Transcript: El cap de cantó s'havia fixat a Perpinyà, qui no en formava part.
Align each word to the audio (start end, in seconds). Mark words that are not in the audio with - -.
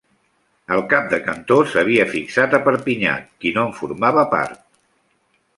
El 0.77 0.79
cap 0.93 1.11
de 1.11 1.19
cantó 1.27 1.57
s'havia 1.73 2.07
fixat 2.15 2.57
a 2.59 2.63
Perpinyà, 2.69 3.15
qui 3.43 3.55
no 3.59 3.67
en 3.69 3.79
formava 3.83 4.29
part. 4.37 4.61